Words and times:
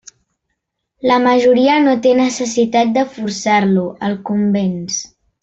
La 1.11 1.17
majoria 1.25 1.75
no 1.83 1.93
té 2.07 2.13
necessitat 2.21 2.97
de 2.97 3.05
forçar-lo; 3.19 3.85
el 4.09 4.19
convenç. 4.33 4.99